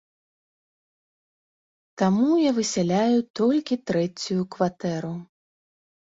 Таму 2.01 2.29
я 2.43 2.53
высяляю 2.59 3.17
толькі 3.41 3.75
трэцюю 3.91 4.41
кватэру. 4.55 5.13